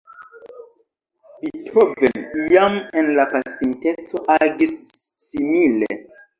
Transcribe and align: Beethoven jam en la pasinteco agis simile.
Beethoven 1.41 2.25
jam 2.55 2.79
en 3.03 3.11
la 3.21 3.27
pasinteco 3.35 4.25
agis 4.39 4.77
simile. 5.29 6.03